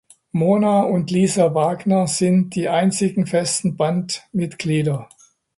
[0.31, 5.07] Mona und Lisa Wagner sind die einzigen festen Bandmitglieder.